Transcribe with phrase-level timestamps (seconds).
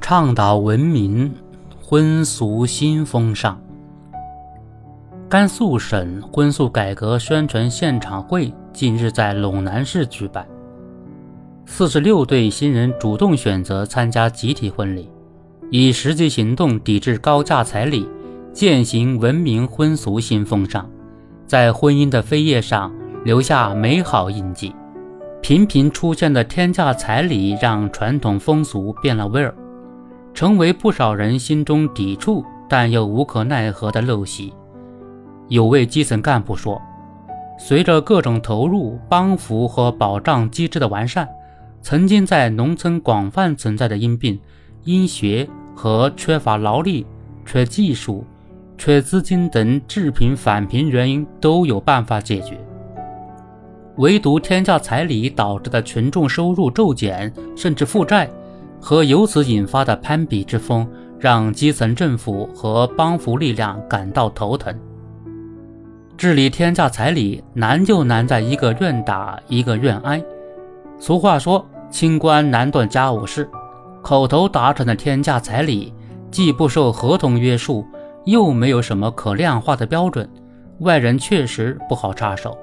[0.00, 1.34] 倡导文明
[1.82, 3.60] 婚俗新风尚。
[5.28, 10.46] 甘肃省婚俗改革宣传现场会近日在陇南市举办，
[11.66, 15.10] 四十六对新人主动选择参加集体婚礼，
[15.70, 18.08] 以实际行动抵制高价彩礼，
[18.52, 20.88] 践行文明婚俗新风尚，
[21.46, 22.92] 在婚姻的扉页上
[23.24, 24.74] 留下美好印记。
[25.40, 29.54] 频频出现的天价彩礼让传统风俗变了味儿，
[30.34, 34.52] 成为不少人心中抵触但又无可奈何的陋习。
[35.48, 36.80] 有位基层干部说
[37.58, 41.28] ：“随着各种投入、帮扶和保障机制的完善，
[41.80, 44.40] 曾经在农村广泛存在的因病、
[44.82, 47.06] 因学和缺乏劳力、
[47.46, 48.24] 缺技术、
[48.76, 52.58] 缺资金等致贫返贫原因都有办法解决。”
[53.98, 58.28] 唯独天价彩礼导致的群众收入骤减，甚至负债，
[58.84, 60.86] 和由此引发的攀比之风，
[61.18, 64.78] 让基层政府和帮扶力量感到头疼。
[66.18, 70.22] 治理天价彩礼难就难在一个愿打一个愿挨。
[70.98, 73.48] 俗话说“清官难断家务事”，
[74.04, 75.90] 口头达成的天价彩礼，
[76.30, 77.86] 既不受合同约束，
[78.26, 80.28] 又没有什么可量化的标准，
[80.80, 82.54] 外人确实不好插手。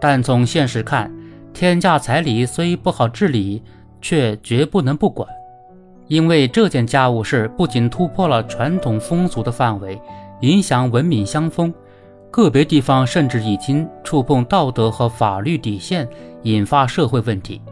[0.00, 1.12] 但从现实看，
[1.52, 3.62] 天价彩礼虽不好治理，
[4.00, 5.28] 却绝不能不管，
[6.10, 9.96] 因为这件家务事不仅突破了传统风俗的范围，
[10.40, 11.72] 影响文明乡风，
[12.32, 16.08] 个别地方甚至已经触碰道德和法律底线，
[16.42, 17.62] 引发社会问题。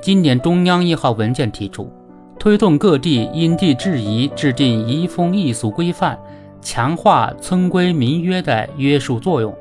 [0.00, 1.92] 今年中央一号文件提出，
[2.38, 6.16] 推动各地因地制宜制定移风易俗规范，
[6.62, 9.52] 强化村规民约的约束作用。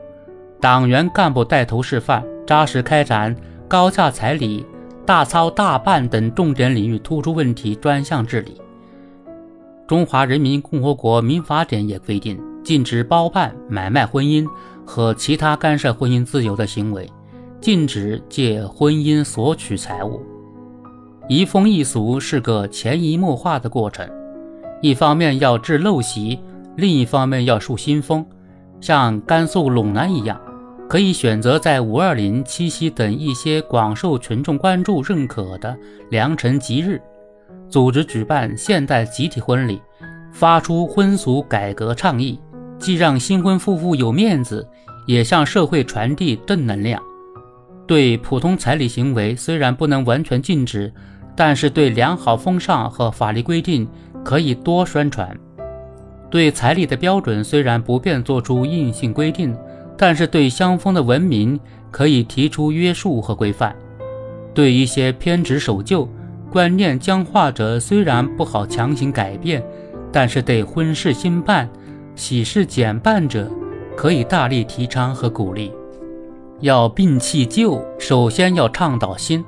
[0.62, 3.36] 党员干部带头示范，扎实开展
[3.68, 4.64] 高价彩礼、
[5.08, 8.60] 大操大办等重点领域突出问题专项治理。
[9.88, 14.46] 中华人民共和国民法典也规定，禁止包办、买卖婚姻
[14.86, 17.10] 和其他干涉婚姻自由的行为，
[17.62, 20.22] 禁止借婚姻索取财物。
[21.30, 24.06] 移风易俗是个潜移默化的过程，
[24.82, 26.38] 一方面要治陋习，
[26.76, 28.26] 另一方面要树新风，
[28.82, 30.38] 像甘肃陇南一样。
[30.88, 35.78] 可以选择在五二零、七夕等一些广受群众关注、认可的
[36.10, 37.02] 良辰吉日，
[37.68, 39.82] 组织举办现代集体婚礼，
[40.32, 42.40] 发出婚俗改革倡议，
[42.80, 44.66] 既让新婚夫妇有面子，
[45.06, 47.02] 也向社会传递正能量。
[47.86, 50.92] 对普通彩礼行为虽然不能完全禁止，
[51.36, 53.86] 但是对良好风尚和法律规定
[54.24, 55.38] 可以多宣传。
[56.30, 59.54] 对彩礼的标准虽然不便做出硬性规定。
[59.98, 61.60] 但是对乡风的文明
[61.90, 63.76] 可以提出约束和规范，
[64.54, 66.08] 对一些偏执守旧、
[66.52, 69.64] 观念僵化者，虽然不好强行改变，
[70.12, 71.68] 但是对婚事新办、
[72.16, 73.50] 喜事简办者，
[73.96, 75.72] 可以大力提倡和鼓励。
[76.60, 79.44] 要摒弃旧，首先要倡导新，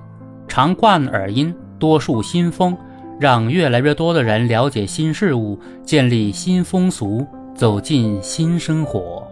[0.48, 2.78] 常贯耳音，多树新风，
[3.20, 9.28] 让越来越多的人了解新事物，建立新风俗，走进新生活。